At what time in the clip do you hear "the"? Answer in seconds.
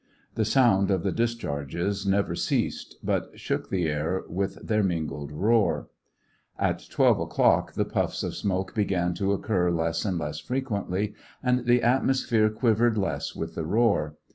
0.33-0.45, 1.03-1.11, 3.69-3.85, 7.73-7.85, 11.67-11.83, 13.53-13.63